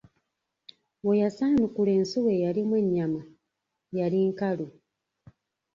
We 1.05 1.13
yasaanukula 1.23 1.91
ensuwa 1.99 2.29
eyalimu 2.35 2.73
ennyama, 2.81 3.21
yali 3.97 4.17
nkalu! 4.29 4.67